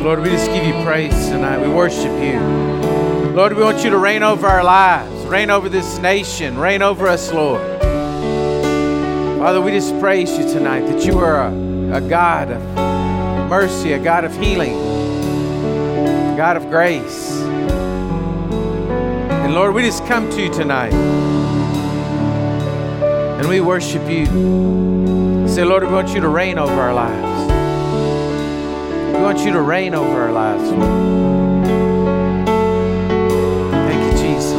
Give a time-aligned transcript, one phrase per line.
[0.00, 1.60] Lord, we just give you praise tonight.
[1.60, 2.40] We worship you.
[3.34, 7.08] Lord, we want you to reign over our lives, reign over this nation, reign over
[7.08, 7.60] us, Lord.
[9.38, 12.62] Father, we just praise you tonight that you are a, a God of
[13.50, 17.40] mercy, a God of healing, a God of grace.
[19.42, 20.92] And Lord, we just come to you tonight
[23.38, 24.26] and we worship you.
[25.48, 27.27] Say, Lord, we want you to reign over our lives.
[29.18, 30.62] We want you to reign over our lives,
[33.88, 34.52] Thank you, Jesus.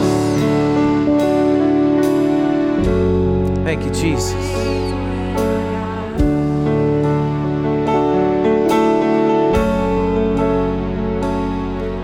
[3.63, 4.33] Thank you, Jesus.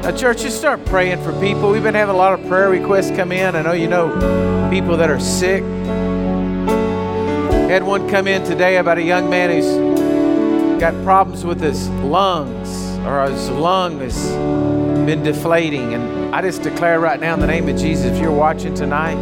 [0.01, 1.69] Now, church, just start praying for people.
[1.71, 3.53] We've been having a lot of prayer requests come in.
[3.53, 5.61] I know you know people that are sick.
[7.69, 9.94] Had one come in today about a young man who's
[10.79, 12.69] got problems with his lungs,
[13.05, 14.29] or his lung has
[15.05, 15.93] been deflating.
[15.93, 19.15] And I just declare right now in the name of Jesus, if you're watching tonight,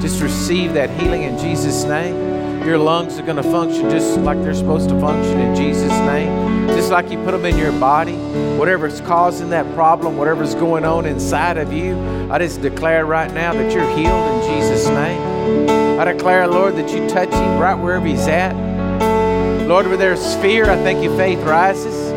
[0.00, 2.64] just receive that healing in Jesus' name.
[2.66, 6.66] Your lungs are going to function just like they're supposed to function in Jesus' name.
[6.68, 8.16] Just like you put them in your body.
[8.58, 11.96] Whatever's causing that problem, whatever's going on inside of you,
[12.28, 16.00] I just declare right now that you're healed in Jesus' name.
[16.00, 18.65] I declare, Lord, that you touch him right wherever he's at.
[19.66, 22.12] Lord, where there's fear, I thank you faith rises.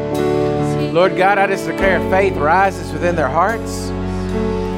[0.94, 3.90] Lord God, I just declare faith rises within their hearts.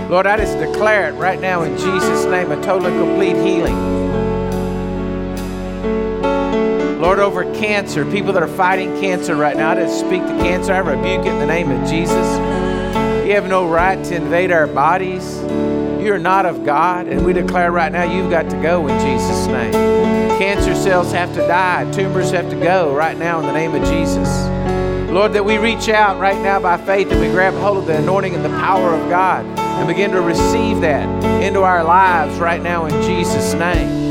[0.10, 3.76] Lord, I just declare it right now in Jesus' name, a total and complete healing.
[7.02, 10.72] Lord, over cancer, people that are fighting cancer right now, I just speak to cancer.
[10.72, 12.38] I rebuke it in the name of Jesus.
[13.26, 15.42] You have no right to invade our bodies.
[16.02, 19.48] You're not of God, and we declare right now you've got to go in Jesus'
[19.48, 19.72] name.
[20.40, 23.84] Cancer cells have to die, tumors have to go right now in the name of
[23.88, 24.30] Jesus.
[25.12, 27.98] Lord, that we reach out right now by faith and we grab hold of the
[27.98, 31.08] anointing and the power of God and begin to receive that
[31.44, 34.02] into our lives right now in Jesus' name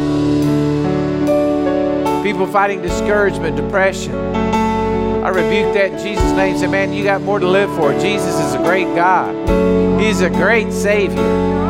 [2.31, 4.15] people fighting discouragement, depression.
[4.15, 6.57] I rebuke that in Jesus' name.
[6.57, 7.93] Say, man, you got more to live for.
[7.95, 9.35] Jesus is a great God.
[10.01, 11.70] He's a great Savior.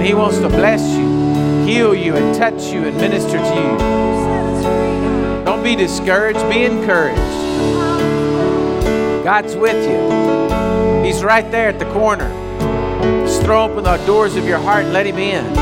[0.00, 5.44] And He wants to bless you, heal you, and touch you and minister to you.
[5.44, 7.20] Don't be discouraged, be encouraged.
[9.22, 11.04] God's with you.
[11.04, 12.30] He's right there at the corner.
[13.26, 15.54] Just throw open the doors of your heart and let Him in.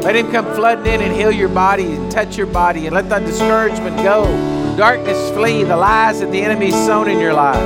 [0.00, 3.08] Let Him come flooding in and heal your body and touch your body and let
[3.10, 4.24] that discouragement go.
[4.76, 7.62] Darkness flee, the lies that the enemy's sown in your lives.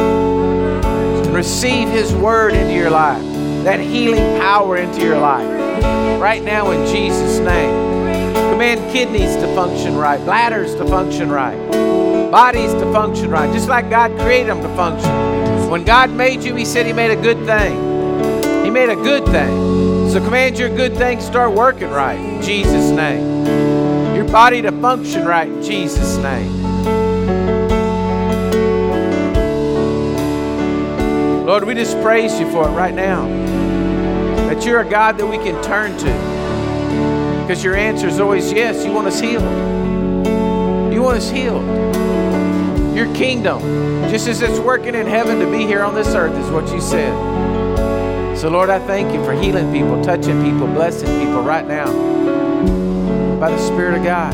[0.00, 3.22] And receive His word into your life,
[3.64, 5.48] that healing power into your life.
[6.20, 7.92] Right now, in Jesus' name.
[8.52, 11.56] Command kidneys to function right, bladders to function right,
[12.30, 15.70] bodies to function right, just like God created them to function.
[15.70, 18.64] When God made you, He said He made a good thing.
[18.64, 20.10] He made a good thing.
[20.10, 23.46] So command your good things start working right in Jesus' name.
[24.14, 26.62] Your body to function right in Jesus' name.
[31.46, 33.41] Lord, we just praise you for it right now.
[34.64, 37.42] You're a God that we can turn to.
[37.42, 38.84] Because your answer is always yes.
[38.84, 39.42] You want us healed.
[40.92, 41.64] You want us healed.
[42.96, 43.60] Your kingdom,
[44.08, 46.80] just as it's working in heaven to be here on this earth, is what you
[46.80, 48.38] said.
[48.38, 51.86] So, Lord, I thank you for healing people, touching people, blessing people right now
[53.40, 54.32] by the Spirit of God.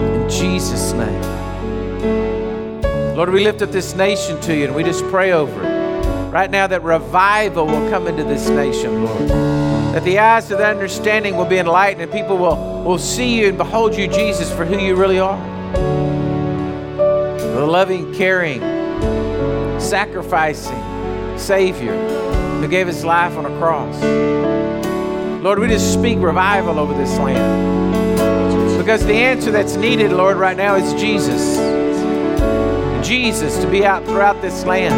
[0.00, 2.43] In Jesus' name.
[3.14, 6.32] Lord, we lift up this nation to you and we just pray over it.
[6.32, 9.28] Right now, that revival will come into this nation, Lord.
[9.28, 13.50] That the eyes of the understanding will be enlightened and people will, will see you
[13.50, 15.38] and behold you, Jesus, for who you really are.
[17.38, 18.60] The loving, caring,
[19.78, 21.94] sacrificing Savior
[22.60, 23.94] who gave his life on a cross.
[25.40, 28.78] Lord, we just speak revival over this land.
[28.78, 31.58] Because the answer that's needed, Lord, right now is Jesus.
[33.04, 34.94] Jesus to be out throughout this land.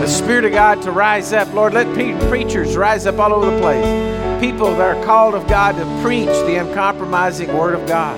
[0.00, 1.52] The Spirit of God to rise up.
[1.52, 1.92] Lord, let
[2.28, 4.40] preachers rise up all over the place.
[4.40, 8.16] People that are called of God to preach the uncompromising Word of God.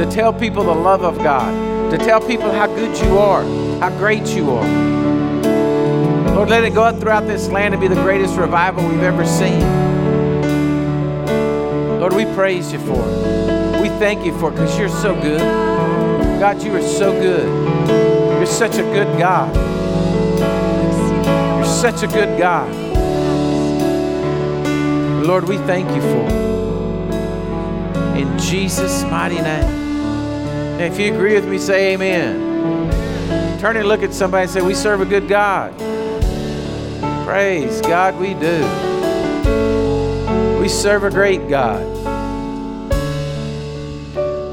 [0.00, 1.90] To tell people the love of God.
[1.92, 3.44] To tell people how good you are,
[3.78, 4.66] how great you are.
[6.34, 9.24] Lord, let it go out throughout this land and be the greatest revival we've ever
[9.26, 9.60] seen.
[12.00, 13.80] Lord, we praise you for it.
[13.80, 15.71] We thank you for it because you're so good.
[16.42, 17.46] God, you are so good.
[18.36, 19.54] You're such a good God.
[21.56, 22.68] You're such a good God.
[25.24, 28.18] Lord, we thank you for it.
[28.18, 30.80] In Jesus' mighty name.
[30.80, 33.60] If you agree with me, say amen.
[33.60, 35.72] Turn and look at somebody and say, We serve a good God.
[37.24, 38.66] Praise God, we do.
[40.60, 41.86] We serve a great God.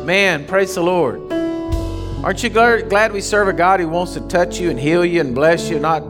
[0.06, 1.29] Man, praise the Lord.
[2.22, 5.22] Aren't you glad we serve a God who wants to touch you and heal you
[5.22, 6.02] and bless you, not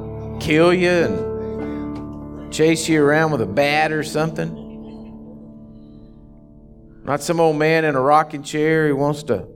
[0.41, 4.51] kill you and chase you around with a bat or something?
[7.03, 9.49] Not some old man in a rocking chair who wants to,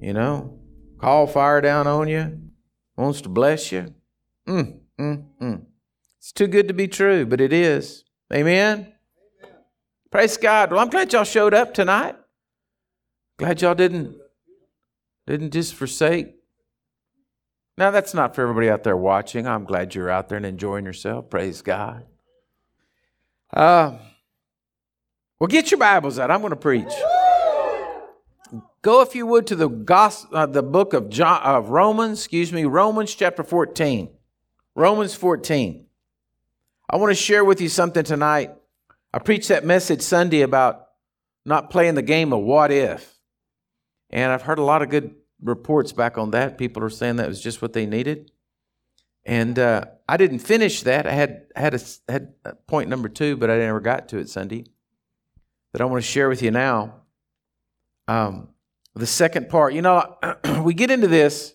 [0.00, 0.58] you know,
[0.98, 2.36] call fire down on you,
[2.96, 3.94] wants to bless you.
[4.48, 5.64] Mm, mm, mm.
[6.18, 8.02] It's too good to be true, but it is.
[8.32, 8.78] Amen?
[8.78, 8.92] Amen.
[10.10, 10.72] Praise God.
[10.72, 12.16] Well, I'm glad y'all showed up tonight.
[13.36, 14.16] Glad y'all didn't
[15.26, 16.34] didn't just forsake.
[17.76, 19.46] Now, that's not for everybody out there watching.
[19.46, 21.28] I'm glad you're out there and enjoying yourself.
[21.28, 22.04] Praise God.
[23.52, 23.98] Uh,
[25.40, 26.30] well, get your Bibles out.
[26.30, 26.92] I'm going to preach.
[28.82, 32.20] Go, if you would, to the gospel, uh, the book of John, of Romans.
[32.20, 34.10] Excuse me, Romans chapter 14.
[34.74, 35.86] Romans 14.
[36.90, 38.52] I want to share with you something tonight.
[39.12, 40.88] I preached that message Sunday about
[41.44, 43.13] not playing the game of what if.
[44.10, 46.58] And I've heard a lot of good reports back on that.
[46.58, 48.30] People are saying that was just what they needed.
[49.26, 51.06] And uh, I didn't finish that.
[51.06, 51.80] I had had a,
[52.10, 52.34] had
[52.66, 54.64] point number two, but I never got to it Sunday.
[55.72, 56.94] That I want to share with you now.
[58.06, 58.48] Um,
[58.94, 60.18] the second part, you know,
[60.62, 61.54] we get into this.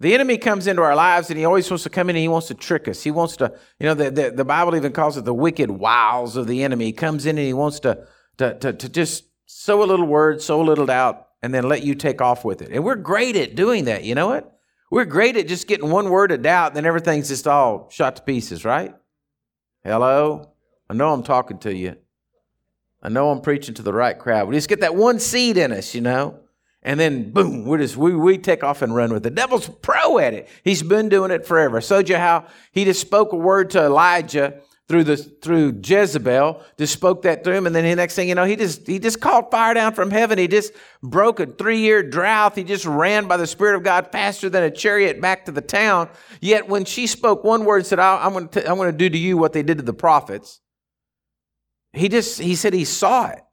[0.00, 2.28] The enemy comes into our lives, and he always wants to come in and he
[2.28, 3.02] wants to trick us.
[3.02, 6.36] He wants to, you know, the, the, the Bible even calls it the wicked wiles
[6.36, 6.86] of the enemy.
[6.86, 8.06] He comes in and he wants to,
[8.36, 11.82] to, to, to just sow a little word, sow a little doubt, and then let
[11.82, 12.70] you take off with it.
[12.72, 14.04] And we're great at doing that.
[14.04, 14.58] You know what?
[14.90, 18.16] We're great at just getting one word of doubt, and then everything's just all shot
[18.16, 18.94] to pieces, right?
[19.84, 20.52] Hello?
[20.88, 21.96] I know I'm talking to you.
[23.02, 24.48] I know I'm preaching to the right crowd.
[24.48, 26.40] We just get that one seed in us, you know,
[26.82, 29.30] and then boom, we just we, we take off and run with it.
[29.30, 30.48] The devil's pro at it.
[30.64, 31.76] He's been doing it forever.
[31.76, 36.62] I showed you how he just spoke a word to Elijah through the through Jezebel,
[36.78, 38.98] just spoke that through him, and then the next thing you know, he just he
[38.98, 40.38] just called fire down from heaven.
[40.38, 42.56] He just broke a three-year drought.
[42.56, 45.60] He just ran by the Spirit of God faster than a chariot back to the
[45.60, 46.08] town.
[46.40, 49.10] Yet when she spoke one word and said, "I'm going to I'm going to do
[49.10, 50.60] to you what they did to the prophets,"
[51.92, 53.44] he just he said he saw it.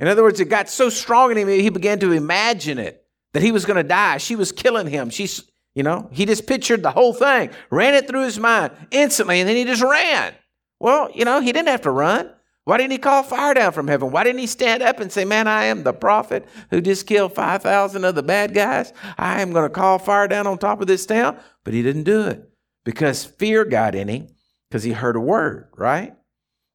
[0.00, 3.04] In other words, it got so strong in him he began to imagine it
[3.34, 4.18] that he was going to die.
[4.18, 5.10] She was killing him.
[5.10, 5.48] She's
[5.78, 9.48] you know, he just pictured the whole thing, ran it through his mind instantly, and
[9.48, 10.34] then he just ran.
[10.80, 12.32] Well, you know, he didn't have to run.
[12.64, 14.10] Why didn't he call fire down from heaven?
[14.10, 17.32] Why didn't he stand up and say, Man, I am the prophet who just killed
[17.32, 18.92] 5,000 of the bad guys?
[19.16, 21.38] I am going to call fire down on top of this town.
[21.62, 22.50] But he didn't do it
[22.84, 24.26] because fear got in him
[24.68, 26.12] because he heard a word, right?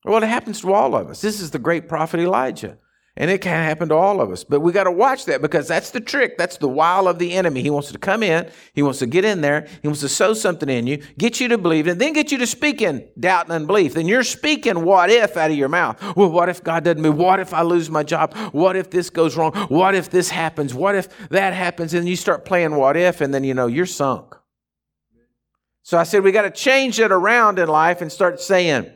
[0.05, 1.19] Well, it happens to all of us.
[1.19, 2.77] This is the great prophet Elijah.
[3.15, 4.43] And it can happen to all of us.
[4.43, 6.35] But we got to watch that because that's the trick.
[6.35, 7.61] That's the wile of the enemy.
[7.61, 10.33] He wants to come in, he wants to get in there, he wants to sow
[10.33, 13.45] something in you, get you to believe, and then get you to speak in doubt
[13.45, 13.93] and unbelief.
[13.93, 16.01] Then you're speaking what if out of your mouth.
[16.15, 17.15] Well, what if God doesn't move?
[17.15, 18.35] What if I lose my job?
[18.51, 19.53] What if this goes wrong?
[19.69, 20.73] What if this happens?
[20.73, 21.93] What if that happens?
[21.93, 24.35] And you start playing what if, and then you know you're sunk.
[25.83, 28.91] So I said we got to change it around in life and start saying,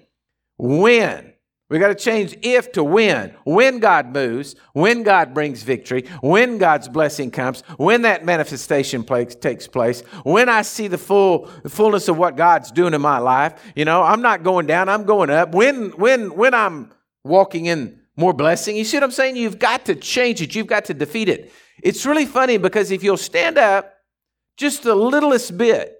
[0.57, 1.33] when
[1.69, 3.35] we got to change if to when.
[3.43, 9.67] When God moves, when God brings victory, when God's blessing comes, when that manifestation takes
[9.67, 13.61] place, when I see the full the fullness of what God's doing in my life.
[13.75, 15.53] You know, I'm not going down, I'm going up.
[15.53, 16.93] When when when I'm
[17.25, 19.35] walking in more blessing, you see what I'm saying?
[19.35, 20.55] You've got to change it.
[20.55, 21.51] You've got to defeat it.
[21.83, 23.93] It's really funny because if you'll stand up
[24.55, 25.95] just the littlest bit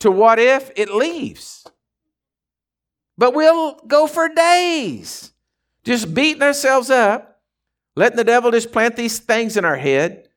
[0.00, 1.64] to what if, it leaves.
[3.18, 5.32] But we'll go for days
[5.84, 7.40] just beating ourselves up,
[7.96, 10.28] letting the devil just plant these things in our head.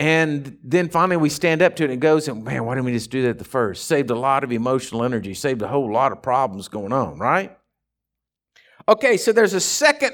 [0.00, 2.92] And then finally we stand up to it and goes, and man, why didn't we
[2.92, 3.86] just do that at the first?
[3.86, 7.56] Saved a lot of emotional energy, saved a whole lot of problems going on, right?
[8.88, 10.12] Okay, so there's a second,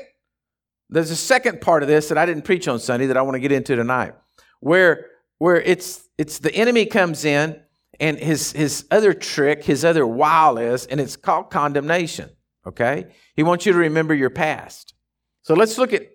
[0.91, 3.37] there's a second part of this that I didn't preach on Sunday that I want
[3.37, 4.15] to get into tonight,
[4.61, 5.07] where
[5.39, 7.61] where it's it's the enemy comes in
[8.01, 12.31] and his, his other trick, his other wile is, and it's called condemnation.
[12.67, 13.07] Okay?
[13.37, 14.95] He wants you to remember your past.
[15.43, 16.09] So let's look at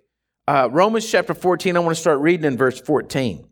[0.47, 1.77] uh, Romans chapter 14.
[1.77, 3.47] I want to start reading in verse 14.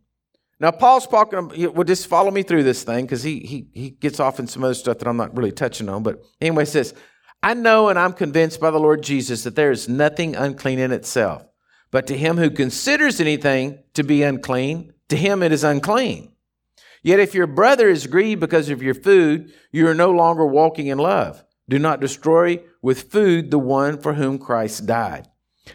[0.59, 4.19] Now, Paul's talking, well, just follow me through this thing because he, he, he gets
[4.19, 6.03] off in some other stuff that I'm not really touching on.
[6.03, 6.93] But anyway, says,
[7.41, 10.91] I know and I'm convinced by the Lord Jesus that there is nothing unclean in
[10.91, 11.45] itself.
[11.91, 16.32] But to him who considers anything to be unclean, to him it is unclean.
[17.03, 20.87] Yet if your brother is grieved because of your food, you are no longer walking
[20.87, 21.43] in love.
[21.69, 25.27] Do not destroy with food the one for whom Christ died.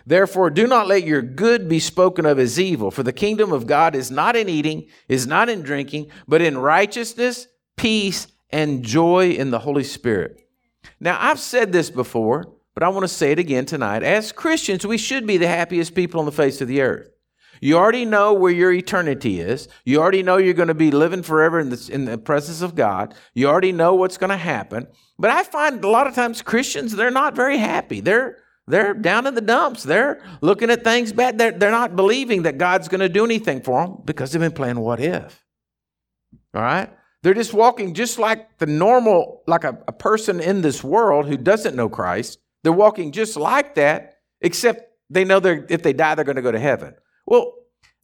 [0.06, 3.66] Therefore, do not let your good be spoken of as evil, for the kingdom of
[3.66, 9.30] God is not in eating, is not in drinking, but in righteousness, peace, and joy
[9.30, 10.46] in the Holy Spirit.
[11.00, 12.44] Now, I've said this before,
[12.74, 14.02] but I want to say it again tonight.
[14.02, 17.10] As Christians, we should be the happiest people on the face of the earth.
[17.60, 19.68] You already know where your eternity is.
[19.84, 22.74] You already know you're going to be living forever in the, in the presence of
[22.74, 23.14] God.
[23.34, 24.86] You already know what's going to happen.
[25.18, 28.00] But I find a lot of times Christians, they're not very happy.
[28.00, 29.82] They're, they're down in the dumps.
[29.82, 31.38] They're looking at things bad.
[31.38, 34.52] They're, they're not believing that God's going to do anything for them because they've been
[34.52, 35.44] playing what if.
[36.54, 36.90] All right?
[37.22, 41.36] They're just walking just like the normal, like a, a person in this world who
[41.36, 42.38] doesn't know Christ.
[42.62, 46.42] They're walking just like that, except they know they're, if they die, they're going to
[46.42, 46.94] go to heaven.
[47.28, 47.52] Well,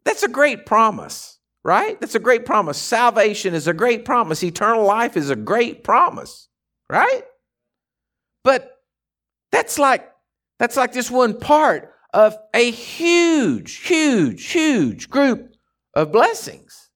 [0.04, 1.98] that's a great promise, right?
[1.98, 2.76] That's a great promise.
[2.76, 4.42] Salvation is a great promise.
[4.44, 6.48] Eternal life is a great promise,
[6.90, 7.22] right?
[8.42, 8.70] But
[9.50, 10.10] that's like
[10.58, 15.54] that's like just one part of a huge, huge, huge group
[15.94, 16.90] of blessings.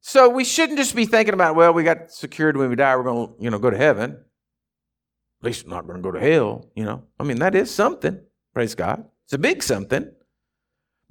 [0.00, 3.04] So we shouldn't just be thinking about, well, we got secured when we die, we're
[3.04, 4.12] going to, you know, go to heaven.
[5.40, 7.04] At least not going to go to hell, you know.
[7.20, 8.20] I mean, that is something.
[8.54, 9.04] Praise God.
[9.24, 10.10] It's a big something.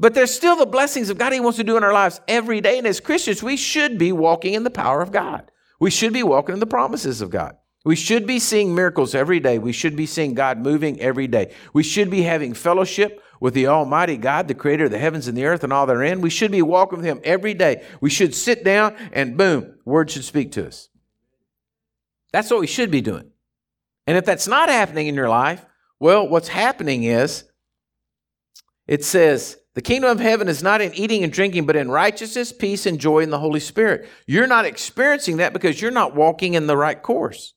[0.01, 2.59] But there's still the blessings of God He wants to do in our lives every
[2.59, 2.79] day.
[2.79, 5.51] And as Christians, we should be walking in the power of God.
[5.79, 7.55] We should be walking in the promises of God.
[7.85, 9.59] We should be seeing miracles every day.
[9.59, 11.53] We should be seeing God moving every day.
[11.71, 15.37] We should be having fellowship with the Almighty God, the creator of the heavens and
[15.37, 16.21] the earth and all therein.
[16.21, 17.85] We should be walking with Him every day.
[18.01, 20.89] We should sit down and boom, word should speak to us.
[22.33, 23.29] That's what we should be doing.
[24.07, 25.63] And if that's not happening in your life,
[25.99, 27.43] well, what's happening is
[28.87, 32.51] it says, the kingdom of heaven is not in eating and drinking, but in righteousness,
[32.51, 34.09] peace, and joy in the Holy Spirit.
[34.27, 37.53] You're not experiencing that because you're not walking in the right course.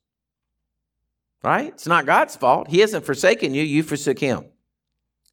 [1.42, 1.68] Right?
[1.68, 2.68] It's not God's fault.
[2.68, 4.44] He hasn't forsaken you, you forsook him.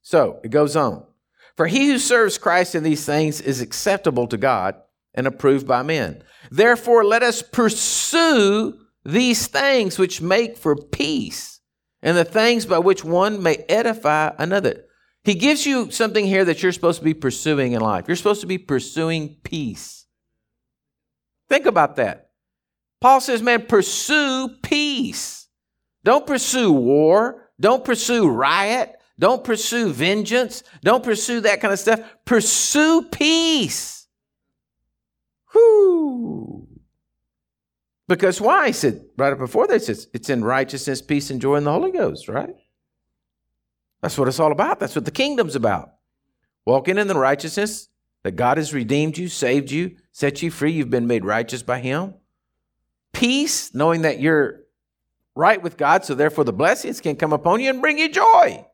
[0.02, 1.04] So it goes on.
[1.56, 4.74] For he who serves Christ in these things is acceptable to God
[5.14, 6.24] and approved by men.
[6.50, 11.60] Therefore, let us pursue these things which make for peace
[12.02, 14.84] and the things by which one may edify another.
[15.24, 18.06] He gives you something here that you're supposed to be pursuing in life.
[18.08, 20.06] You're supposed to be pursuing peace.
[21.48, 22.30] Think about that.
[23.00, 25.48] Paul says, man, pursue peace.
[26.04, 27.50] Don't pursue war.
[27.60, 28.94] Don't pursue riot.
[29.18, 30.64] Don't pursue vengeance.
[30.82, 32.00] Don't pursue that kind of stuff.
[32.24, 34.08] Pursue peace.
[35.54, 36.66] Whoo.
[38.08, 38.68] Because why?
[38.68, 41.72] He said right up before this, it's, it's in righteousness, peace, and joy in the
[41.72, 42.54] Holy Ghost, right?
[44.02, 44.80] That's what it's all about.
[44.80, 45.94] That's what the kingdom's about.
[46.66, 47.88] Walking in the righteousness
[48.24, 50.72] that God has redeemed you, saved you, set you free.
[50.72, 52.14] You've been made righteous by Him.
[53.12, 54.60] Peace, knowing that you're
[55.34, 58.66] right with God, so therefore the blessings can come upon you and bring you joy.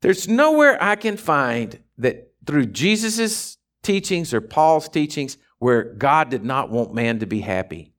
[0.00, 6.44] There's nowhere I can find that through Jesus' teachings or Paul's teachings where God did
[6.44, 7.92] not want man to be happy.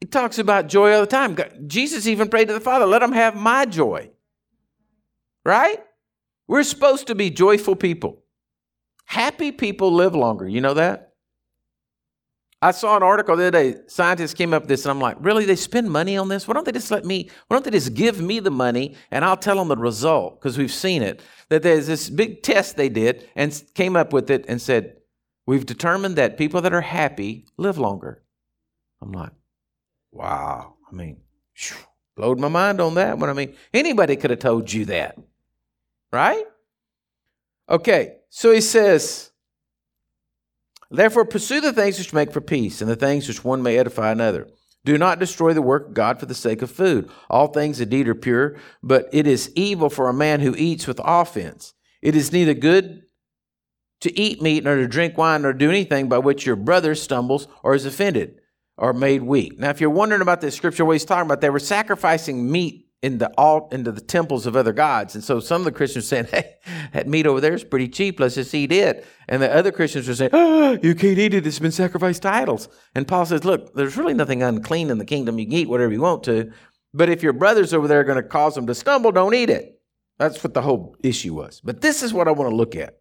[0.00, 1.36] He talks about joy all the time.
[1.66, 4.10] Jesus even prayed to the Father, let him have my joy.
[5.44, 5.78] Right?
[6.46, 8.22] We're supposed to be joyful people.
[9.06, 10.48] Happy people live longer.
[10.48, 11.12] You know that?
[12.60, 13.80] I saw an article the other day.
[13.86, 15.44] Scientists came up with this, and I'm like, really?
[15.44, 16.48] They spend money on this?
[16.48, 17.30] Why don't they just let me?
[17.46, 20.40] Why don't they just give me the money and I'll tell them the result?
[20.40, 21.22] Because we've seen it.
[21.50, 24.96] That there's this big test they did and came up with it and said,
[25.46, 28.22] we've determined that people that are happy live longer.
[29.00, 29.32] I'm like,
[30.10, 30.74] wow.
[30.90, 31.20] I mean,
[32.16, 33.30] blowed my mind on that one.
[33.30, 35.16] I mean, anybody could have told you that,
[36.12, 36.44] right?
[37.68, 39.30] Okay, so he says.
[40.90, 44.10] Therefore, pursue the things which make for peace, and the things which one may edify
[44.10, 44.48] another.
[44.84, 47.10] Do not destroy the work of God for the sake of food.
[47.28, 51.00] All things indeed are pure, but it is evil for a man who eats with
[51.04, 51.74] offense.
[52.00, 53.02] It is neither good
[54.00, 57.48] to eat meat, nor to drink wine, nor do anything by which your brother stumbles
[57.62, 58.40] or is offended
[58.78, 59.58] or made weak.
[59.58, 62.87] Now, if you're wondering about this scripture, what he's talking about, they were sacrificing meat
[63.02, 65.14] in the alt into the temples of other gods.
[65.14, 66.56] And so some of the Christians saying, Hey,
[66.92, 68.18] that meat over there is pretty cheap.
[68.18, 69.06] Let's just eat it.
[69.28, 71.46] And the other Christians were saying, Oh, you can't eat it.
[71.46, 72.68] It's been sacrificed to idols.
[72.94, 75.38] And Paul says, Look, there's really nothing unclean in the kingdom.
[75.38, 76.52] You can eat whatever you want to.
[76.92, 79.50] But if your brothers over there are going to cause them to stumble, don't eat
[79.50, 79.80] it.
[80.18, 81.60] That's what the whole issue was.
[81.62, 82.98] But this is what I want to look at.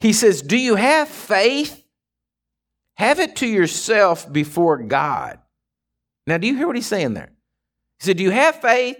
[0.00, 1.84] He says, Do you have faith?
[2.96, 5.38] Have it to yourself before God.
[6.26, 7.32] Now, do you hear what he's saying there?
[8.02, 8.96] He said, Do you have faith?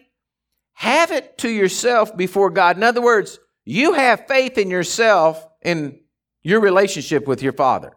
[0.74, 2.76] Have it to yourself before God.
[2.76, 5.98] In other words, you have faith in yourself in
[6.44, 7.90] your relationship with your Father.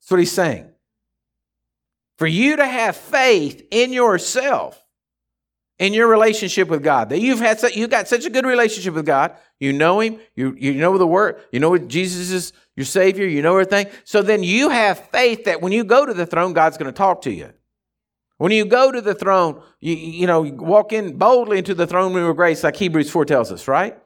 [0.00, 0.70] That's what he's saying.
[2.16, 4.80] For you to have faith in yourself
[5.80, 7.08] in your relationship with God.
[7.08, 9.36] That you've had you've got such a good relationship with God.
[9.58, 10.20] You know Him.
[10.36, 11.42] You you know the Word.
[11.50, 13.26] You know Jesus is your Savior.
[13.26, 13.88] You know everything.
[14.04, 16.96] So then you have faith that when you go to the throne, God's going to
[16.96, 17.52] talk to you.
[18.38, 22.12] When you go to the throne, you, you know, walk in boldly into the throne
[22.12, 23.98] room of grace, like Hebrews 4 tells us, right?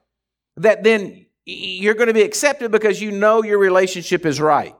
[0.56, 4.76] That then you're going to be accepted because you know your relationship is right.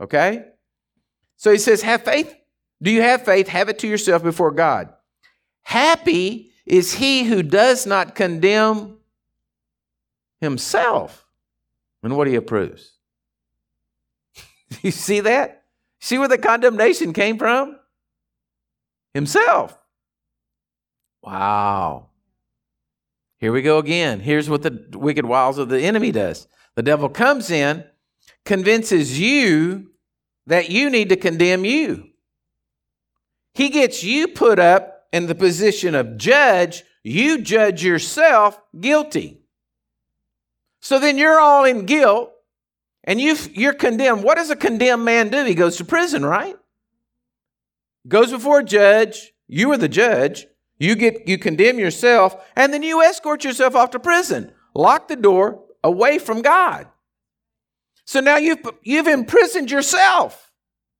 [0.00, 0.46] Okay?
[1.36, 2.34] So he says, have faith.
[2.82, 3.48] Do you have faith?
[3.48, 4.92] Have it to yourself before God.
[5.62, 8.98] Happy is he who does not condemn
[10.40, 11.26] himself
[12.02, 12.92] and what he approves.
[14.82, 15.64] you see that?
[16.00, 17.78] See where the condemnation came from?
[19.14, 19.78] Himself.
[21.22, 22.08] Wow.
[23.38, 24.20] Here we go again.
[24.20, 27.84] Here's what the wicked wiles of the enemy does the devil comes in,
[28.44, 29.92] convinces you
[30.46, 32.10] that you need to condemn you.
[33.54, 36.82] He gets you put up in the position of judge.
[37.04, 39.42] You judge yourself guilty.
[40.80, 42.32] So then you're all in guilt
[43.04, 44.24] and you you're condemned.
[44.24, 45.44] What does a condemned man do?
[45.44, 46.56] He goes to prison, right?
[48.06, 49.32] Goes before a judge.
[49.46, 50.46] You are the judge.
[50.78, 54.52] You get you condemn yourself, and then you escort yourself off to prison.
[54.74, 56.88] Lock the door away from God.
[58.04, 60.50] So now you've you've imprisoned yourself.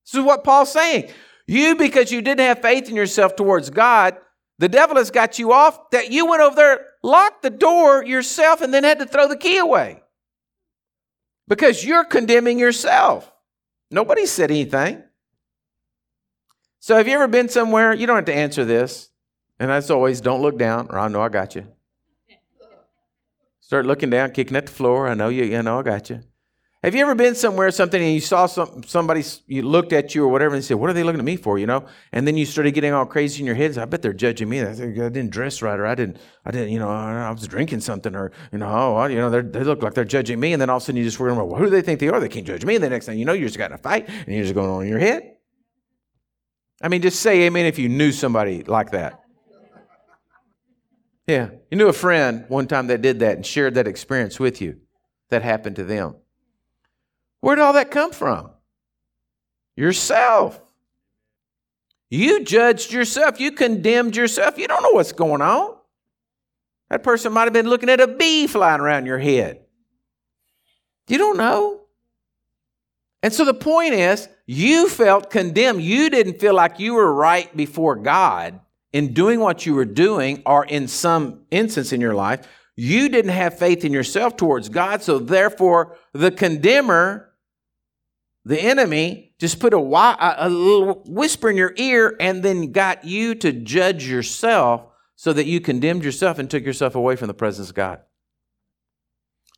[0.05, 1.11] This is what Paul's saying.
[1.47, 4.17] You, because you didn't have faith in yourself towards God,
[4.59, 8.61] the devil has got you off that you went over there, locked the door yourself,
[8.61, 10.03] and then had to throw the key away.
[11.49, 13.31] Because you're condemning yourself.
[13.91, 15.03] Nobody said anything.
[16.85, 17.95] So have you ever been somewhere?
[17.95, 19.09] You don't have to answer this.
[19.59, 21.67] And as always, don't look down, or I know I got you.
[23.63, 25.09] Start looking down, kicking at the floor.
[25.09, 26.21] I know you, you know I got you.
[26.83, 30.27] Have you ever been somewhere, something, and you saw some, somebody, you looked at you
[30.27, 31.59] or whatever, and said, What are they looking at me for?
[31.59, 31.87] You know?
[32.13, 33.79] And then you started getting all crazy in your head.
[33.79, 34.61] I bet they're judging me.
[34.61, 38.15] I didn't dress right, or I didn't, I didn't, you know, I was drinking something,
[38.15, 40.53] or, you know, oh, you know, they look like they're judging me.
[40.53, 42.11] And then all of a sudden you just were well, who do they think they
[42.11, 42.21] are?
[42.21, 42.75] They can't judge me.
[42.75, 44.55] And the next thing you know, you just got in a fight, and you're just
[44.55, 45.34] going on in your head.
[46.83, 49.21] I mean, just say amen if you knew somebody like that.
[51.27, 51.51] Yeah.
[51.71, 54.81] You knew a friend one time that did that and shared that experience with you
[55.31, 56.17] that happened to them.
[57.41, 58.51] Where did all that come from?
[59.77, 60.61] Yourself.
[62.11, 63.41] You judged yourself.
[63.41, 64.59] You condemned yourself.
[64.59, 65.77] You don't know what's going on.
[66.91, 69.61] That person might have been looking at a bee flying around your head.
[71.09, 71.81] You don't know.
[73.23, 75.83] And so the point is, you felt condemned.
[75.83, 78.61] You didn't feel like you were right before God
[78.93, 83.33] in doing what you were doing, or in some instance in your life, you didn't
[83.33, 85.03] have faith in yourself towards God.
[85.03, 87.31] So therefore, the condemner,
[88.45, 93.35] the enemy, just put a, a, little whisper in your ear and then got you
[93.37, 97.71] to judge yourself so that you condemned yourself and took yourself away from the presence
[97.71, 98.01] of God.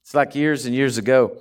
[0.00, 1.36] It's like years and years ago.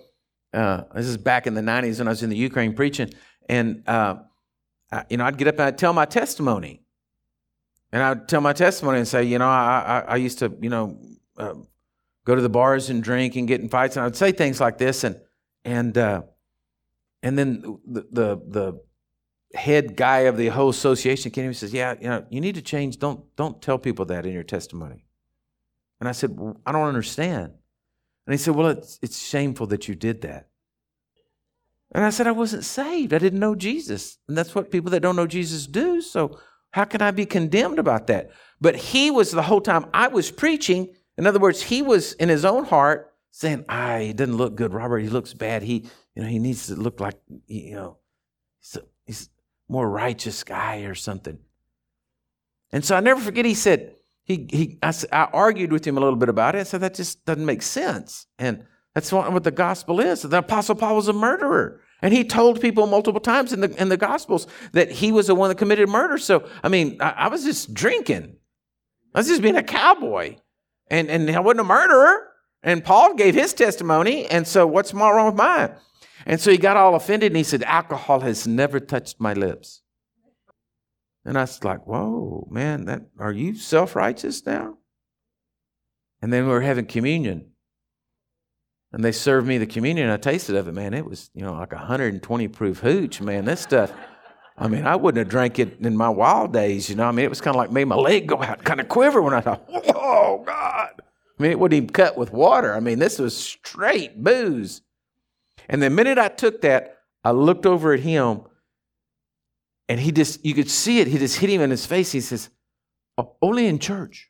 [0.53, 3.13] Uh, this is back in the 90s when I was in the Ukraine preaching.
[3.47, 4.17] And, uh,
[4.91, 6.81] I, you know, I'd get up and I'd tell my testimony.
[7.91, 10.69] And I'd tell my testimony and say, you know, I, I, I used to, you
[10.69, 10.99] know,
[11.37, 11.53] uh,
[12.25, 13.95] go to the bars and drink and get in fights.
[13.95, 15.03] And I would say things like this.
[15.03, 15.19] And,
[15.63, 16.23] and, uh,
[17.23, 18.81] and then the, the, the
[19.57, 22.61] head guy of the whole association came and says, yeah, you know, you need to
[22.61, 22.99] change.
[22.99, 25.05] Don't, don't tell people that in your testimony.
[25.99, 27.53] And I said, well, I don't understand.
[28.27, 30.49] And he said, well, it's, it's shameful that you did that.
[31.91, 33.13] And I said, I wasn't saved.
[33.13, 34.17] I didn't know Jesus.
[34.27, 36.01] And that's what people that don't know Jesus do.
[36.01, 36.39] So
[36.71, 38.31] how can I be condemned about that?
[38.59, 40.93] But he was the whole time I was preaching.
[41.17, 44.73] In other words, he was in his own heart saying, "Ah, he doesn't look good,
[44.73, 44.99] Robert.
[44.99, 45.63] He looks bad.
[45.63, 47.15] He, you know, he needs to look like,
[47.47, 47.97] you know,
[48.59, 49.29] he's a, he's
[49.69, 51.39] a more righteous guy or something."
[52.71, 53.45] And so I never forget.
[53.45, 56.59] He said, he, he, I, I argued with him a little bit about it.
[56.59, 60.21] I said that just doesn't make sense, and that's what the gospel is.
[60.21, 61.81] The apostle Paul was a murderer.
[62.01, 65.35] And he told people multiple times in the, in the Gospels that he was the
[65.35, 66.17] one that committed murder.
[66.17, 68.37] So, I mean, I, I was just drinking.
[69.13, 70.37] I was just being a cowboy.
[70.89, 72.27] And, and I wasn't a murderer.
[72.63, 74.27] And Paul gave his testimony.
[74.27, 75.75] And so, what's wrong with mine?
[76.25, 79.81] And so he got all offended and he said, Alcohol has never touched my lips.
[81.25, 84.77] And I was like, Whoa, man, that, are you self righteous now?
[86.21, 87.51] And then we were having communion
[88.95, 90.09] and they served me the communion.
[90.09, 90.93] I tasted of it, man.
[90.93, 93.43] It was, you know, like 120 proof hooch, man.
[93.43, 93.91] This stuff.
[94.57, 97.03] I mean, I wouldn't have drank it in my wild days, you know.
[97.03, 99.21] I mean, it was kind of like made my leg go out, kind of quiver
[99.21, 100.91] when I thought, oh God.
[100.97, 102.73] I mean, it wouldn't even cut with water.
[102.73, 104.81] I mean, this was straight booze.
[105.67, 108.43] And the minute I took that, I looked over at him,
[109.89, 111.07] and he just, you could see it.
[111.07, 112.13] He just hit him in his face.
[112.13, 112.49] He says,
[113.17, 114.29] "Oh, only in church.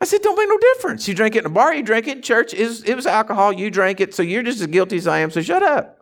[0.00, 1.08] I said, don't make no difference.
[1.08, 2.52] You drink it in a bar, you drink it in church.
[2.52, 5.20] It was, it was alcohol, you drank it, so you're just as guilty as I
[5.20, 5.98] am, so shut up.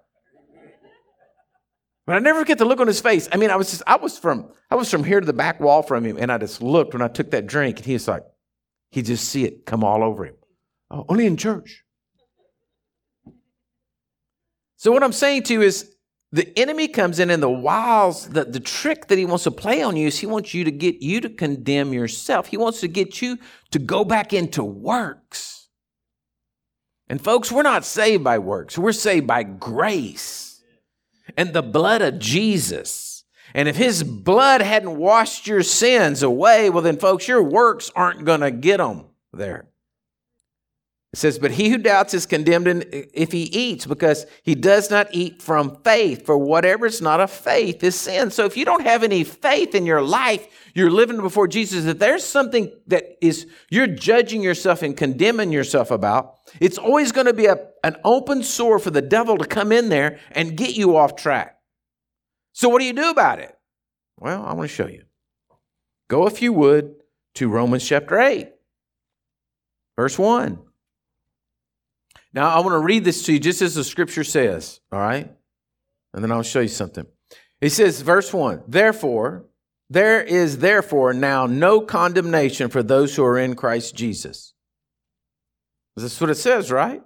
[2.05, 3.28] But I never get the look on his face.
[3.31, 5.61] I mean, I was just, I was from, I was from here to the back
[5.61, 8.09] wall from him, and I just looked when I took that drink, and he was
[8.09, 8.24] like,
[8.90, 10.35] he just see it come all over him.
[10.90, 11.85] Oh, only in church.
[14.76, 15.94] So what I'm saying to you is
[16.33, 19.83] the enemy comes in and the wiles, the, the trick that he wants to play
[19.83, 22.47] on you is he wants you to get you to condemn yourself.
[22.47, 23.38] He wants to get you
[23.71, 25.68] to go back into works.
[27.09, 28.79] And folks, we're not saved by works.
[28.79, 30.62] We're saved by grace
[31.37, 33.25] and the blood of Jesus.
[33.55, 38.25] And if his blood hadn't washed your sins away, well, then, folks, your works aren't
[38.25, 39.66] going to get them there.
[41.12, 45.09] It says, But he who doubts is condemned if he eats, because he does not
[45.12, 46.25] eat from faith.
[46.25, 48.31] For whatever is not of faith is sin.
[48.31, 51.98] So if you don't have any faith in your life, you're living before Jesus, that
[51.98, 57.35] there's something that is you're judging yourself and condemning yourself about, it's always going to
[57.35, 60.96] be a, an open sore for the devil to come in there and get you
[60.96, 61.59] off track.
[62.55, 63.55] So what do you do about it?
[64.18, 65.05] Well, I want to show you.
[66.09, 66.94] Go, if you would,
[67.35, 68.48] to Romans chapter 8,
[69.96, 70.59] verse 1.
[72.35, 75.31] Now, I want to read this to you just as the scripture says, all right?
[76.14, 77.07] And then I'll show you something.
[77.61, 79.45] It says, verse 1 Therefore,
[79.90, 84.55] there is therefore now no condemnation for those who are in Christ Jesus.
[85.97, 87.03] That's what it says, right?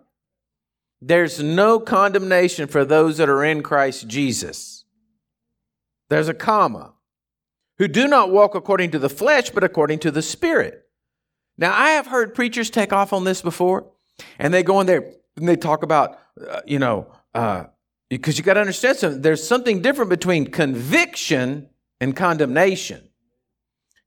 [1.03, 4.85] There's no condemnation for those that are in Christ Jesus.
[6.09, 6.95] There's a comma.
[7.79, 10.87] Who do not walk according to the flesh, but according to the Spirit.
[11.59, 13.91] Now, I have heard preachers take off on this before.
[14.39, 17.65] And they go in there and they talk about, uh, you know, uh,
[18.09, 19.23] because you got to understand something.
[19.23, 21.69] There's something different between conviction
[22.01, 23.09] and condemnation.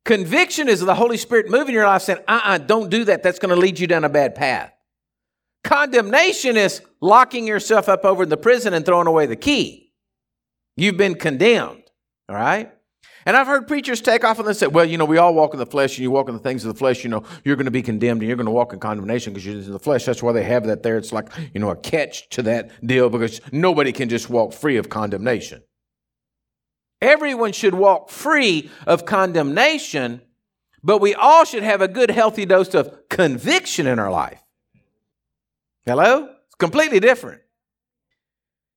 [0.06, 3.04] Conviction is the Holy Spirit moving your life saying, uh uh-uh, uh, do not do
[3.06, 3.22] that.
[3.22, 4.74] That's going to lead you down a bad path.
[5.64, 9.92] Condemnation is locking yourself up over in the prison and throwing away the key.
[10.78, 11.84] You've been condemned,
[12.30, 12.72] all right?
[13.26, 15.54] And I've heard preachers take off on this say, well, you know, we all walk
[15.54, 17.56] in the flesh and you walk in the things of the flesh, you know, you're
[17.56, 19.80] going to be condemned and you're going to walk in condemnation because you're in the
[19.80, 20.06] flesh.
[20.06, 20.98] That's why they have that there.
[20.98, 24.78] It's like, you know, a catch to that deal because nobody can just walk free
[24.78, 25.62] of condemnation.
[27.02, 30.22] Everyone should walk free of condemnation,
[30.84, 34.42] but we all should have a good, healthy dose of conviction in our life.
[35.86, 36.30] Hello?
[36.46, 37.42] It's completely different.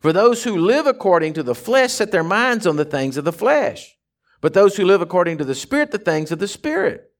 [0.00, 3.24] For those who live according to the flesh set their minds on the things of
[3.24, 3.96] the flesh,
[4.40, 7.10] but those who live according to the Spirit, the things of the Spirit.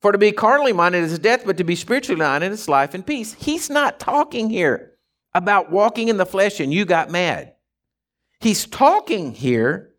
[0.00, 3.06] For to be carnally minded is death, but to be spiritually minded is life and
[3.06, 3.34] peace.
[3.34, 4.92] He's not talking here
[5.34, 7.54] about walking in the flesh and you got mad.
[8.40, 9.94] He's talking here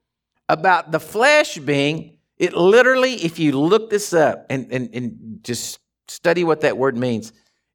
[0.49, 5.79] about the flesh being, it literally, if you look this up and, and, and just
[6.07, 7.31] study what that word means,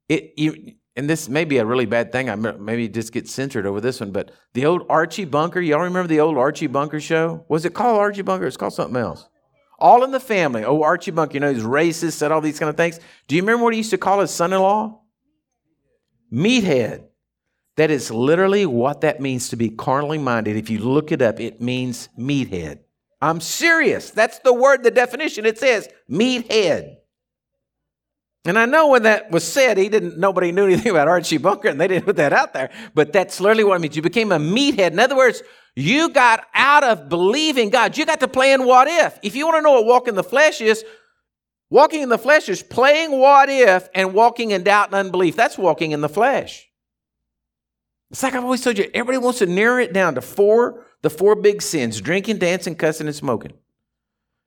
[0.09, 2.27] it, you, and this may be a really bad thing.
[2.27, 6.07] I maybe just get censored over this one, but the old Archie Bunker, y'all remember
[6.07, 7.45] the old Archie Bunker show?
[7.47, 8.47] Was it called Archie Bunker?
[8.47, 9.29] It's called something else.
[9.77, 10.65] All in the family.
[10.65, 12.99] Oh, Archie Bunker, you know, he's racist, said all these kind of things.
[13.27, 15.01] Do you remember what he used to call his son in law?
[16.33, 17.03] Meathead.
[17.75, 20.55] That is literally what that means to be carnally minded.
[20.55, 22.79] If you look it up, it means meathead.
[23.21, 24.09] I'm serious.
[24.09, 25.45] That's the word, the definition.
[25.45, 26.95] It says meathead.
[28.47, 31.67] And I know when that was said, he didn't, nobody knew anything about Archie Bunker
[31.67, 32.69] and they didn't put that out there.
[32.95, 33.97] But that's literally what it means.
[33.97, 34.91] You became a meathead.
[34.91, 35.43] In other words,
[35.75, 37.97] you got out of believing God.
[37.97, 39.19] You got to play in what if.
[39.21, 40.85] If you want to know what walking in the flesh is,
[41.69, 45.35] walking in the flesh is playing what if and walking in doubt and unbelief.
[45.35, 46.69] That's walking in the flesh.
[48.11, 51.09] It's like I've always told you, everybody wants to narrow it down to four, the
[51.09, 53.51] four big sins drinking, dancing, cussing, and smoking.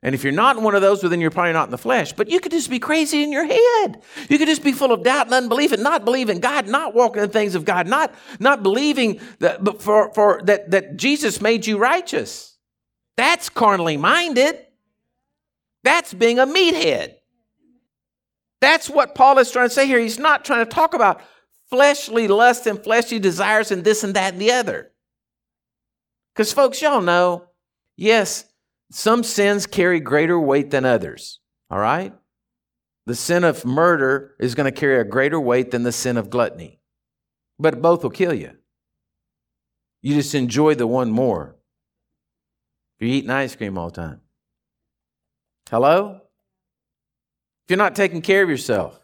[0.02, 2.14] And if you're not one of those, well, then you're probably not in the flesh.
[2.14, 4.00] But you could just be crazy in your head.
[4.30, 6.94] You could just be full of doubt and unbelief and not believe in God, not
[6.94, 11.42] walking in the things of God, not, not believing that, for, for, that, that Jesus
[11.42, 12.56] made you righteous.
[13.18, 14.58] That's carnally minded.
[15.84, 17.16] That's being a meathead.
[18.62, 19.98] That's what Paul is trying to say here.
[19.98, 21.20] He's not trying to talk about
[21.68, 24.92] fleshly lust and fleshly desires and this and that and the other.
[26.34, 27.48] Because, folks, y'all know,
[27.96, 28.44] yes,
[28.90, 32.12] some sins carry greater weight than others, all right?
[33.10, 36.30] the sin of murder is going to carry a greater weight than the sin of
[36.30, 36.78] gluttony.
[37.58, 38.52] But both will kill you.
[40.00, 41.56] You just enjoy the one more.
[43.00, 44.20] You're eating ice cream all the time.
[45.70, 46.20] Hello?
[47.64, 49.00] If you're not taking care of yourself,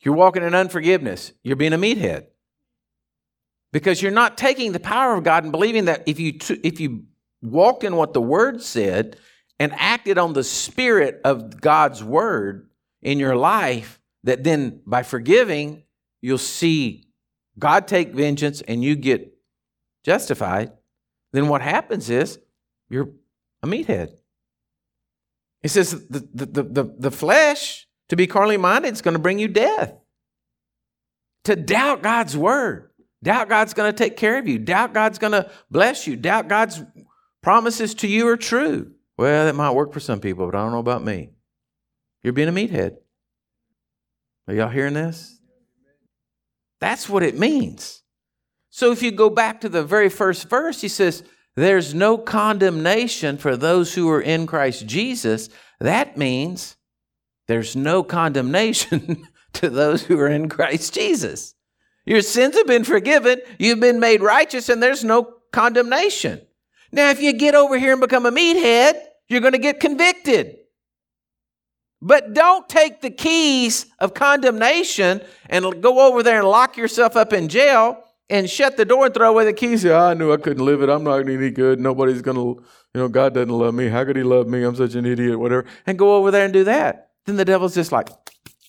[0.00, 2.26] you're walking in unforgiveness, you're being a meathead.
[3.72, 7.04] Because you're not taking the power of God and believing that if you, if you
[7.42, 9.16] walked in what the Word said
[9.58, 12.68] and acted on the Spirit of God's Word
[13.02, 15.84] in your life, that then by forgiving,
[16.20, 17.08] you'll see
[17.58, 19.34] God take vengeance and you get
[20.04, 20.72] justified,
[21.32, 22.38] then what happens is
[22.88, 23.10] you're
[23.62, 24.10] a meathead.
[25.62, 29.38] He says the, the, the, the, flesh, to be carnally minded, is going to bring
[29.38, 29.92] you death.
[31.44, 32.90] To doubt God's word,
[33.22, 36.48] doubt God's going to take care of you, doubt God's going to bless you, doubt
[36.48, 36.80] God's
[37.48, 38.92] promises to you are true.
[39.16, 41.30] Well, that might work for some people, but I don't know about me.
[42.22, 42.98] You're being a meathead.
[44.46, 45.40] Are y'all hearing this?
[46.78, 48.02] That's what it means.
[48.68, 51.24] So if you go back to the very first verse, he says,
[51.56, 55.48] There's no condemnation for those who are in Christ Jesus.
[55.80, 56.76] That means
[57.46, 61.54] there's no condemnation to those who are in Christ Jesus.
[62.04, 66.42] Your sins have been forgiven, you've been made righteous, and there's no condemnation.
[66.92, 68.94] Now, if you get over here and become a meathead,
[69.28, 70.56] you're going to get convicted.
[72.00, 75.20] But don't take the keys of condemnation
[75.50, 79.14] and go over there and lock yourself up in jail and shut the door and
[79.14, 79.82] throw away the keys.
[79.82, 80.88] Yeah, I knew I couldn't live it.
[80.88, 81.80] I'm not any good.
[81.80, 82.62] Nobody's going to,
[82.94, 83.88] you know, God doesn't love me.
[83.88, 84.62] How could he love me?
[84.62, 85.64] I'm such an idiot, whatever.
[85.86, 87.10] And go over there and do that.
[87.26, 88.10] Then the devil's just like,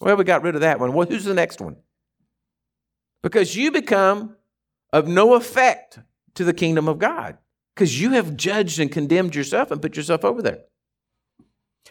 [0.01, 0.93] well, we got rid of that one.
[0.93, 1.77] Well, who's the next one?
[3.21, 4.35] Because you become
[4.91, 5.99] of no effect
[6.35, 7.37] to the kingdom of God
[7.79, 10.59] because you have judged and condemned yourself and put yourself over there.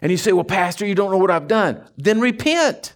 [0.03, 1.83] And you say, Well, Pastor, you don't know what I've done.
[1.96, 2.94] Then repent.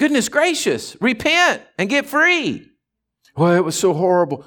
[0.00, 2.68] Goodness gracious, repent and get free.
[3.36, 4.44] Well, it was so horrible.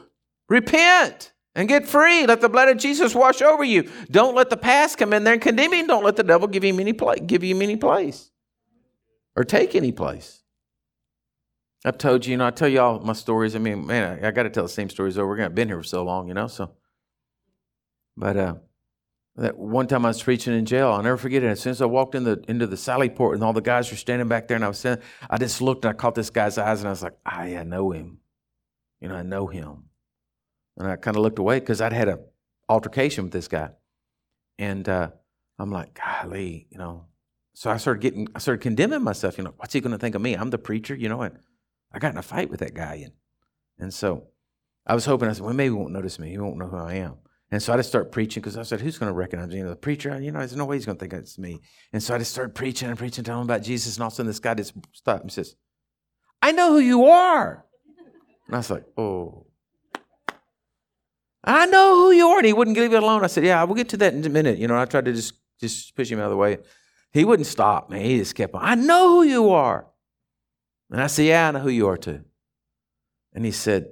[0.49, 2.25] Repent and get free.
[2.27, 3.89] Let the blood of Jesus wash over you.
[4.11, 5.87] Don't let the past come in there and condemn you.
[5.87, 8.29] Don't let the devil give you any place, give you any place
[9.37, 10.43] or take any place.
[11.85, 13.55] I've told you, you know, I tell you all my stories.
[13.55, 15.45] I mean, man, I, I got to tell the same stories over again.
[15.45, 16.71] I've been here for so long, you know, so.
[18.19, 18.55] But uh,
[19.37, 20.89] that one time I was preaching in jail.
[20.89, 21.47] I'll never forget it.
[21.47, 23.89] As soon as I walked in the, into the sally port and all the guys
[23.89, 24.97] were standing back there and I was saying,
[25.29, 27.63] I just looked and I caught this guy's eyes and I was like, I, I
[27.63, 28.19] know him.
[28.99, 29.85] You know, I know him.
[30.77, 32.19] And I kind of looked away because I'd had an
[32.67, 33.69] altercation with this guy.
[34.57, 35.11] And uh,
[35.57, 37.05] I'm like, golly, you know.
[37.53, 39.37] So I started getting, I started condemning myself.
[39.37, 40.33] You know, what's he going to think of me?
[40.33, 41.21] I'm the preacher, you know.
[41.21, 41.39] And
[41.93, 42.95] I got in a fight with that guy.
[43.05, 43.13] And,
[43.77, 44.27] and so
[44.85, 46.31] I was hoping, I said, well, maybe he won't notice me.
[46.31, 47.15] He won't know who I am.
[47.51, 49.57] And so I just started preaching because I said, who's going to recognize me?
[49.57, 51.59] You know, the preacher, you know, there's no way he's going to think it's me.
[51.91, 53.95] And so I just started preaching and preaching, telling him about Jesus.
[53.95, 55.55] And all of a sudden this guy just stopped and says,
[56.41, 57.65] I know who you are.
[58.45, 59.47] And I was like, oh.
[61.43, 62.37] I know who you are.
[62.37, 63.23] And he wouldn't leave it alone.
[63.23, 64.59] I said, yeah, we'll get to that in a minute.
[64.59, 66.59] You know, I tried to just, just push him out of the way.
[67.11, 68.05] He wouldn't stop, man.
[68.05, 68.61] He just kept on.
[68.63, 69.87] I know who you are.
[70.91, 72.23] And I said, yeah, I know who you are too.
[73.33, 73.87] And he said,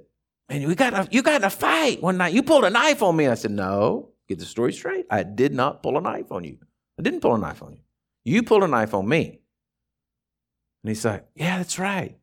[0.48, 2.32] man, we got a, you got in a fight one night.
[2.32, 3.26] You pulled a knife on me.
[3.26, 5.06] I said, no, get the story straight.
[5.10, 6.58] I did not pull a knife on you.
[6.98, 7.80] I didn't pull a knife on you.
[8.24, 9.40] You pulled a knife on me.
[10.82, 12.18] And he's like, yeah, that's right.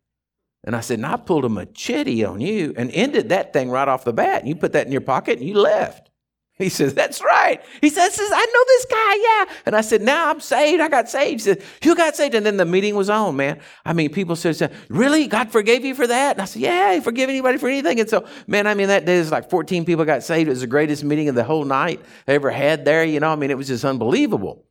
[0.63, 3.87] And I said, and I pulled a machete on you and ended that thing right
[3.87, 4.41] off the bat.
[4.41, 6.09] And you put that in your pocket and you left.
[6.57, 7.61] He says, That's right.
[7.81, 9.61] He says, I know this guy, yeah.
[9.65, 10.81] And I said, Now I'm saved.
[10.81, 11.41] I got saved.
[11.41, 12.33] He said, You got saved.
[12.33, 13.59] And then the meeting was on, man.
[13.83, 15.27] I mean, people said, Really?
[15.27, 16.35] God forgave you for that?
[16.35, 17.99] And I said, Yeah, he forgive anybody for anything.
[17.99, 20.47] And so, man, I mean, that day is like 14 people got saved.
[20.47, 23.03] It was the greatest meeting of the whole night I ever had there.
[23.03, 24.65] You know, I mean, it was just unbelievable.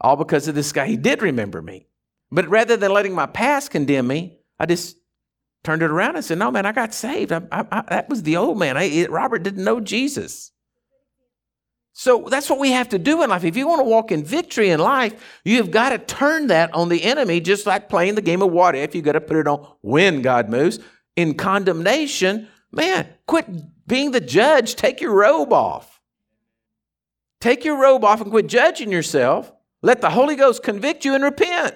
[0.00, 0.86] All because of this guy.
[0.86, 1.86] He did remember me.
[2.32, 4.96] But rather than letting my past condemn me, I just
[5.62, 7.30] turned it around and said, No, man, I got saved.
[7.30, 8.76] I, I, I, that was the old man.
[9.10, 10.50] Robert didn't know Jesus.
[11.98, 13.42] So that's what we have to do in life.
[13.42, 16.90] If you want to walk in victory in life, you've got to turn that on
[16.90, 18.94] the enemy, just like playing the game of what if.
[18.94, 20.78] You've got to put it on when God moves.
[21.16, 23.48] In condemnation, man, quit
[23.88, 24.76] being the judge.
[24.76, 26.00] Take your robe off.
[27.40, 29.50] Take your robe off and quit judging yourself.
[29.82, 31.74] Let the Holy Ghost convict you and repent.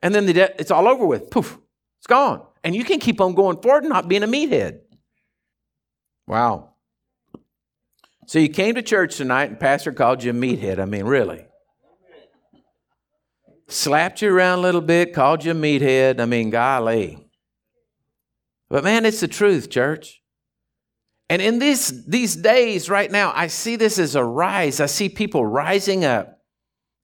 [0.00, 1.28] And then the de- it's all over with.
[1.28, 1.58] Poof,
[1.98, 2.46] it's gone.
[2.64, 4.80] And you can keep on going forward and not being a meathead.
[6.26, 6.76] Wow.
[8.28, 10.78] So you came to church tonight and pastor called you a meathead.
[10.78, 11.46] I mean, really.
[13.68, 16.20] Slapped you around a little bit, called you a meathead.
[16.20, 17.26] I mean, golly.
[18.68, 20.20] But man, it's the truth, church.
[21.30, 24.78] And in this, these days right now, I see this as a rise.
[24.78, 26.38] I see people rising up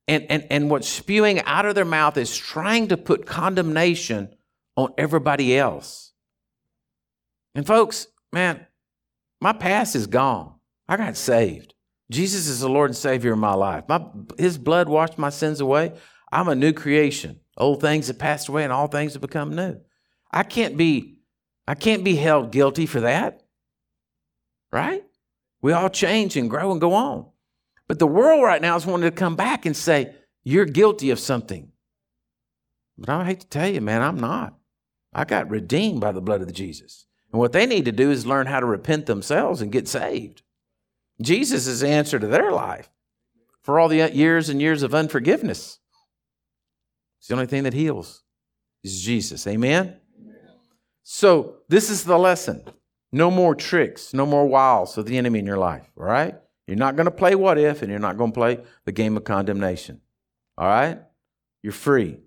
[0.07, 4.35] And, and, and what's spewing out of their mouth is trying to put condemnation
[4.77, 6.13] on everybody else.
[7.55, 8.67] And folks, man,
[9.41, 10.54] my past is gone.
[10.89, 11.75] I got saved.
[12.11, 13.85] Jesus is the Lord and Savior of my life.
[13.89, 14.05] My,
[14.39, 15.93] his blood washed my sins away.
[16.31, 17.41] I'm a new creation.
[17.57, 19.81] Old things have passed away and all things have become new.
[20.31, 21.19] I can't be,
[21.67, 23.43] I can't be held guilty for that.
[24.73, 25.05] Right?
[25.63, 27.27] We all change and grow and go on.
[27.87, 31.19] But the world right now is wanting to come back and say, you're guilty of
[31.19, 31.71] something.
[32.99, 34.55] But I hate to tell you, man, I'm not.
[35.13, 37.07] I got redeemed by the blood of Jesus.
[37.33, 40.43] And what they need to do is learn how to repent themselves and get saved.
[41.21, 42.91] Jesus is answer to their life
[43.63, 45.79] for all the years and years of unforgiveness.
[47.19, 48.23] It's the only thing that heals
[48.83, 49.47] is Jesus.
[49.47, 49.97] Amen?
[51.03, 52.65] So, this is the lesson.
[53.13, 56.35] No more tricks, no more wiles of the enemy in your life, all right?
[56.67, 59.17] You're not going to play what if, and you're not going to play the game
[59.17, 60.01] of condemnation,
[60.59, 60.99] all right?
[61.63, 62.19] You're free.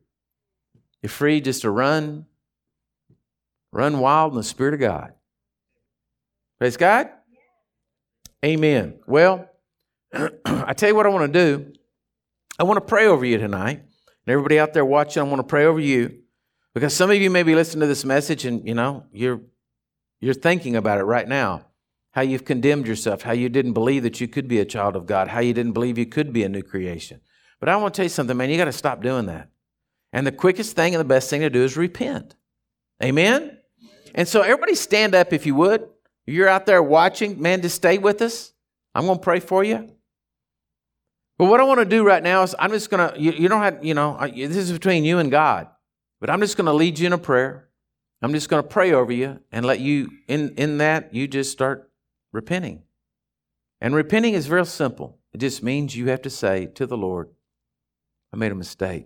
[1.01, 2.25] You're free just to run,
[3.71, 5.13] run wild in the Spirit of God.
[6.59, 7.09] Praise God?
[8.45, 8.99] Amen.
[9.07, 9.49] Well,
[10.45, 11.73] I tell you what I want to do.
[12.59, 13.79] I want to pray over you tonight.
[13.79, 16.19] And everybody out there watching, I want to pray over you.
[16.73, 19.41] Because some of you may be listening to this message and you know, you're
[20.19, 21.65] you're thinking about it right now.
[22.11, 25.05] How you've condemned yourself, how you didn't believe that you could be a child of
[25.05, 27.21] God, how you didn't believe you could be a new creation.
[27.59, 29.49] But I want to tell you something, man, you got to stop doing that.
[30.13, 32.35] And the quickest thing and the best thing to do is repent.
[33.03, 33.57] Amen?
[34.15, 35.87] And so everybody stand up if you would.
[36.27, 38.53] You're out there watching, man, just stay with us.
[38.93, 39.89] I'm going to pray for you.
[41.37, 43.47] But what I want to do right now is I'm just going to, you, you
[43.47, 45.69] don't have, you know, this is between you and God.
[46.19, 47.69] But I'm just going to lead you in a prayer.
[48.21, 51.51] I'm just going to pray over you and let you, in, in that, you just
[51.51, 51.89] start
[52.33, 52.83] repenting.
[53.79, 55.19] And repenting is very simple.
[55.33, 57.29] It just means you have to say to the Lord,
[58.33, 59.05] I made a mistake.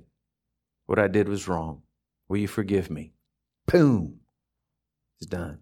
[0.85, 1.81] What I did was wrong.
[2.29, 3.11] Will you forgive me?
[3.67, 4.21] Boom.
[5.19, 5.59] It's done.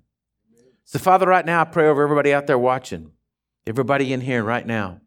[0.90, 3.12] So, Father, right now, I pray over everybody out there watching,
[3.68, 5.02] everybody in here right now.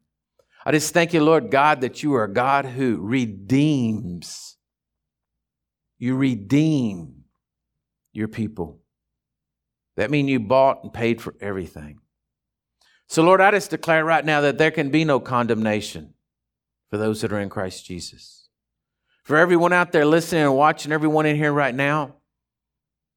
[0.64, 4.56] I just thank you, Lord God, that you are a God who redeems.
[5.98, 7.24] You redeem
[8.12, 8.78] your people.
[9.96, 11.98] That means you bought and paid for everything.
[13.08, 16.14] So, Lord, I just declare right now that there can be no condemnation
[16.90, 18.48] for those that are in Christ Jesus.
[19.24, 22.18] For everyone out there listening and watching, everyone in here right now,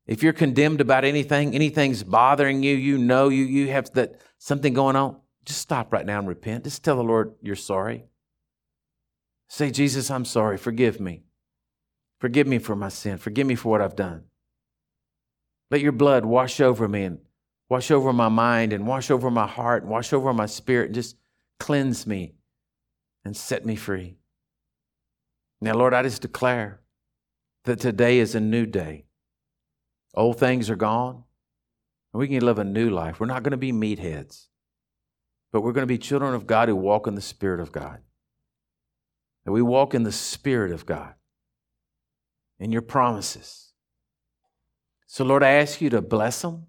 [0.08, 4.74] if you're condemned about anything, anything's bothering you, you know you, you have that something
[4.74, 6.64] going on, just stop right now and repent.
[6.64, 8.06] Just tell the Lord you're sorry.
[9.48, 10.58] Say, Jesus, I'm sorry.
[10.58, 11.24] Forgive me.
[12.20, 13.18] Forgive me for my sin.
[13.18, 14.24] Forgive me for what I've done.
[15.72, 17.20] Let your blood wash over me and
[17.70, 20.96] wash over my mind and wash over my heart and wash over my spirit and
[20.96, 21.16] just
[21.60, 22.36] cleanse me
[23.24, 24.18] and set me free.
[25.62, 26.82] Now, Lord, I just declare
[27.64, 29.06] that today is a new day.
[30.16, 31.24] Old things are gone,
[32.14, 33.20] and we can live a new life.
[33.20, 34.48] We're not going to be meatheads,
[35.52, 38.00] but we're going to be children of God who walk in the Spirit of God.
[39.44, 41.14] That we walk in the Spirit of God,
[42.60, 43.74] in your promises.
[45.06, 46.68] So, Lord, I ask you to bless them.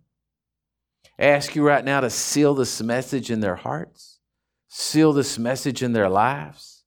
[1.19, 4.19] I ask you right now to seal this message in their hearts,
[4.69, 6.85] seal this message in their lives.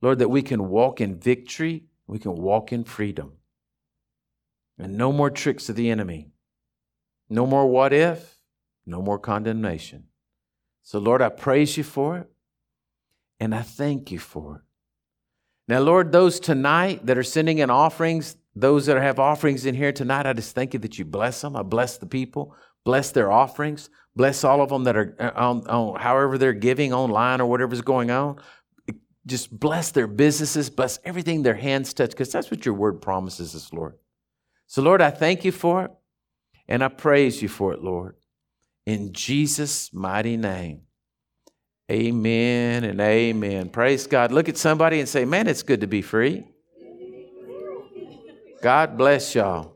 [0.00, 3.35] Lord, that we can walk in victory, we can walk in freedom.
[4.78, 6.28] And no more tricks of the enemy.
[7.28, 8.38] No more what if,
[8.84, 10.04] no more condemnation.
[10.82, 12.30] So, Lord, I praise you for it
[13.40, 14.62] and I thank you for it.
[15.68, 19.92] Now, Lord, those tonight that are sending in offerings, those that have offerings in here
[19.92, 21.56] tonight, I just thank you that you bless them.
[21.56, 25.66] I bless the people, bless their offerings, bless all of them that are uh, on,
[25.66, 28.38] on however they're giving online or whatever's going on.
[29.26, 33.56] Just bless their businesses, bless everything their hands touch, because that's what your word promises
[33.56, 33.94] us, Lord.
[34.66, 35.90] So, Lord, I thank you for it
[36.68, 38.16] and I praise you for it, Lord.
[38.84, 40.82] In Jesus' mighty name.
[41.90, 43.68] Amen and amen.
[43.68, 44.32] Praise God.
[44.32, 46.44] Look at somebody and say, Man, it's good to be free.
[48.60, 49.75] God bless y'all.